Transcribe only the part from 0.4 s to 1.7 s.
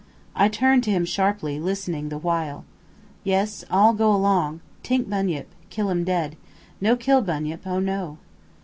turned to him sharply,